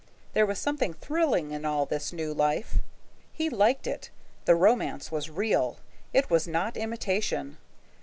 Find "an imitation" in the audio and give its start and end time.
6.75-7.59